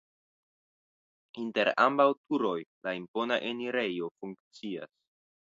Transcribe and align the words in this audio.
Inter 1.43 1.69
ambaŭ 1.85 2.07
turoj 2.21 2.55
la 2.89 2.95
impona 3.01 3.39
enirejo 3.53 4.11
funkcias. 4.19 4.93